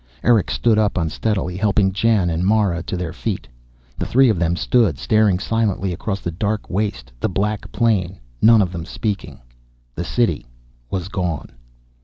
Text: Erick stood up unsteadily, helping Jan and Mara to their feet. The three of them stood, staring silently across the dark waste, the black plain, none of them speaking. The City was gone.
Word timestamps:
Erick 0.23 0.49
stood 0.49 0.79
up 0.79 0.97
unsteadily, 0.97 1.55
helping 1.57 1.91
Jan 1.93 2.31
and 2.31 2.43
Mara 2.43 2.81
to 2.81 2.97
their 2.97 3.13
feet. 3.13 3.47
The 3.99 4.05
three 4.07 4.29
of 4.29 4.39
them 4.39 4.55
stood, 4.55 4.97
staring 4.97 5.37
silently 5.37 5.93
across 5.93 6.21
the 6.21 6.31
dark 6.31 6.67
waste, 6.71 7.11
the 7.19 7.29
black 7.29 7.71
plain, 7.71 8.17
none 8.41 8.63
of 8.63 8.71
them 8.71 8.83
speaking. 8.85 9.39
The 9.93 10.03
City 10.03 10.47
was 10.89 11.07
gone. 11.07 11.51